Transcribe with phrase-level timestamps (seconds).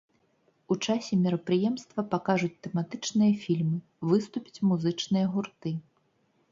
[0.75, 3.77] У часе мерапрыемства пакажуць тэматычныя фільмы,
[4.15, 5.79] выступяць музычныя гурты.